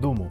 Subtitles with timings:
[0.00, 0.30] どうも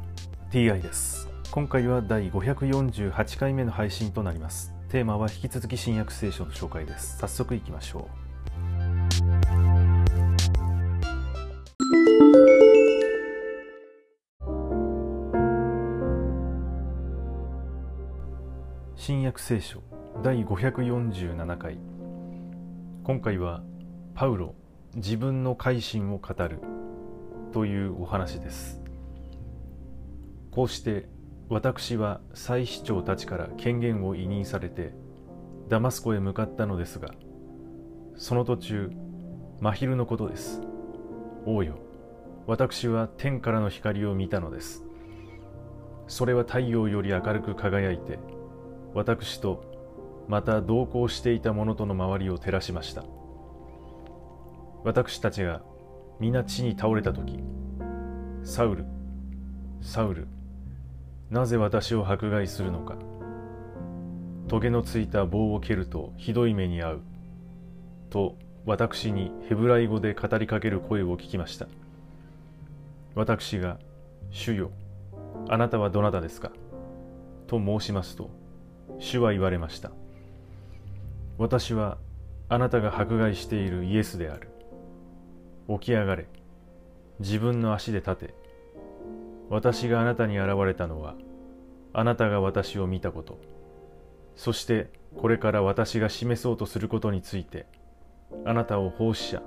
[0.50, 1.28] TI です。
[1.52, 4.74] 今回は第548回目の配信となります。
[4.88, 7.18] テーマは引き続き新約聖書の紹介です。
[7.18, 8.28] 早速いきましょう。
[18.96, 19.84] 新約聖書
[20.24, 21.78] 第547回。
[23.04, 23.64] 今回は
[24.16, 24.56] パウロ
[24.96, 26.62] 自分の改心を語る
[27.52, 28.87] というお話です。
[30.58, 31.08] こうして
[31.50, 34.96] 私は祭司長たちから権限を委任されて
[35.70, 37.10] ダマスコへ向かったのですが
[38.16, 38.92] その途中
[39.60, 40.64] 真昼のことです。
[41.46, 41.78] 王よ
[42.48, 44.84] 私は天からの光を見たのです。
[46.08, 48.18] それは太陽より明るく輝いて
[48.96, 49.64] 私と
[50.28, 53.04] また同行していた者との周りを照らしました。
[54.84, 55.62] 私たちが
[56.20, 57.44] 皆地に倒れた時
[58.42, 58.86] サウル
[59.82, 60.28] サウル
[61.30, 62.96] なぜ私を迫害するのか。
[64.48, 67.02] トゲのついた棒を蹴るとひどい目に遭う。
[68.10, 71.68] と私にヘブライ語で語りかける声を聞きました。
[73.16, 73.78] 私が
[74.32, 74.72] 「主よ
[75.50, 76.52] あなたはどなたですか?」
[77.48, 78.30] と申しますと
[79.00, 79.92] 主は言われました。
[81.38, 81.98] 私は
[82.50, 84.50] あなたが迫害しているイエスである。
[85.68, 86.26] 起き上がれ。
[87.20, 88.47] 自分の足で立て。
[89.50, 91.16] 私があなたに現れたのは
[91.94, 93.40] あなたが私を見たこと。
[94.36, 97.66] そしてこれから私が示そうとすることについて
[98.46, 99.42] あなたを奉仕者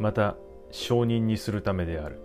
[0.00, 0.36] また
[0.72, 2.20] 証人にするためである。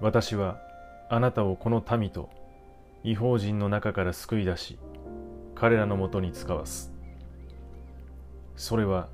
[0.00, 0.60] 私は
[1.08, 2.30] あなたをこの民と
[3.02, 4.78] 違法人の中から救い出し
[5.54, 6.92] 彼らのもとに使わす。
[8.56, 9.08] それは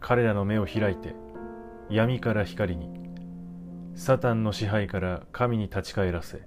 [0.00, 1.14] 彼らの目を開いて
[1.90, 3.01] 闇から光に
[3.94, 6.42] サタンの支配から神に立ち返らせ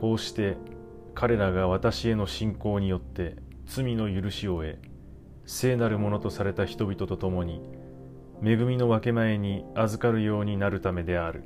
[0.00, 0.56] こうして
[1.14, 4.78] 彼らが私への信仰によって罪の許しを得
[5.44, 7.60] 聖なるものとされた人々と共に
[8.44, 11.42] 恵みの分け前に預かるようになるためである。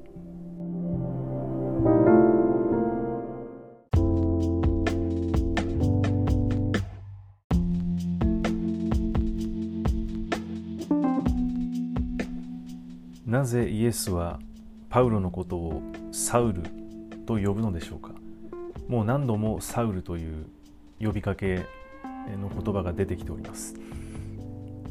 [13.25, 14.38] なぜイエスは
[14.92, 15.82] パウロのことを
[16.12, 16.62] サウル
[17.25, 18.10] と呼ぶのでしょうか？
[18.88, 20.44] もう何度もサウルという
[21.00, 21.64] 呼びかけ
[22.38, 23.75] の言葉が出てきております。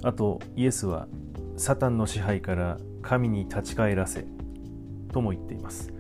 [0.02, 1.08] あとイエスは
[1.56, 4.26] サタンの支配から神に立ち返らせ
[5.14, 5.94] とも言っています。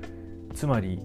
[0.55, 0.99] つまり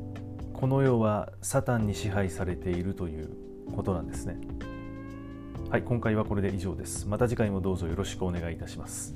[0.55, 3.29] この世はサタンに支配されているという
[3.77, 4.39] ことなんですね。
[5.69, 7.07] はい今回はこれで以上です。
[7.07, 9.15] また次回もどうぞよろしくお願いいたします。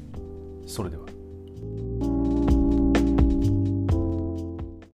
[0.66, 1.06] それでは。